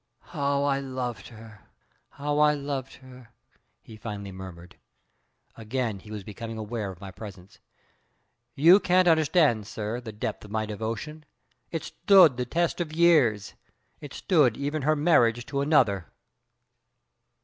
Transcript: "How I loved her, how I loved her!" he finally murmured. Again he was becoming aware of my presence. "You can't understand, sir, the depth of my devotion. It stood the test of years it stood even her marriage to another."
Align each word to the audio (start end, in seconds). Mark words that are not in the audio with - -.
"How 0.29 0.63
I 0.63 0.79
loved 0.79 1.27
her, 1.27 1.61
how 2.13 2.39
I 2.39 2.55
loved 2.55 2.95
her!" 3.03 3.31
he 3.83 3.95
finally 3.95 4.31
murmured. 4.31 4.77
Again 5.55 5.99
he 5.99 6.09
was 6.09 6.23
becoming 6.23 6.57
aware 6.57 6.89
of 6.89 6.99
my 6.99 7.11
presence. 7.11 7.59
"You 8.55 8.79
can't 8.79 9.07
understand, 9.07 9.67
sir, 9.67 10.01
the 10.01 10.11
depth 10.11 10.43
of 10.43 10.49
my 10.49 10.65
devotion. 10.65 11.23
It 11.69 11.83
stood 11.83 12.37
the 12.37 12.45
test 12.47 12.81
of 12.81 12.91
years 12.91 13.53
it 13.99 14.11
stood 14.15 14.57
even 14.57 14.81
her 14.81 14.95
marriage 14.95 15.45
to 15.45 15.61
another." 15.61 16.07